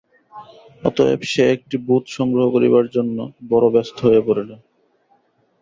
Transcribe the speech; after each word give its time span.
অতএব 0.83 1.21
সে 1.31 1.43
একটি 1.55 1.75
ভূত 1.85 2.03
সংগ্রহ 2.17 2.45
করিবার 2.55 2.85
জন্য 2.95 3.17
বড় 3.49 3.65
ব্যস্ত 3.73 3.97
হইয়া 4.05 4.23
পড়িল। 4.27 4.49